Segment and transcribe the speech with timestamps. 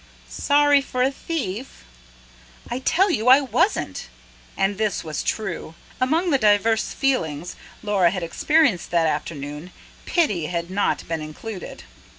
[0.27, 1.83] "Sorry for a thief?"
[2.71, 4.07] "I tell you I WASN'T!"
[4.57, 5.75] and this was true.
[6.01, 9.71] Among the divers feelings Laura had experienced that afternoon,
[10.07, 11.83] pity had not been included.